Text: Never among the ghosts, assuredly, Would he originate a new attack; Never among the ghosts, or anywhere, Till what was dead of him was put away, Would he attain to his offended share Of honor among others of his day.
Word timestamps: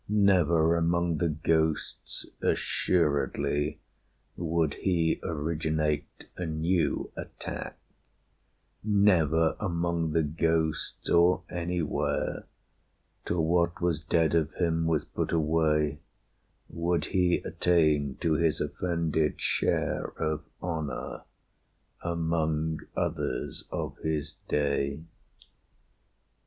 Never 0.09 0.75
among 0.77 1.19
the 1.19 1.29
ghosts, 1.29 2.25
assuredly, 2.41 3.77
Would 4.35 4.73
he 4.81 5.19
originate 5.21 6.07
a 6.35 6.47
new 6.47 7.11
attack; 7.15 7.77
Never 8.83 9.55
among 9.59 10.13
the 10.13 10.23
ghosts, 10.23 11.07
or 11.07 11.43
anywhere, 11.51 12.47
Till 13.27 13.45
what 13.45 13.79
was 13.79 13.99
dead 13.99 14.33
of 14.33 14.51
him 14.55 14.87
was 14.87 15.05
put 15.05 15.31
away, 15.31 15.99
Would 16.67 17.05
he 17.13 17.35
attain 17.45 18.15
to 18.21 18.33
his 18.33 18.59
offended 18.59 19.39
share 19.39 20.13
Of 20.19 20.43
honor 20.63 21.25
among 22.01 22.79
others 22.97 23.65
of 23.71 23.97
his 23.99 24.33
day. 24.47 25.03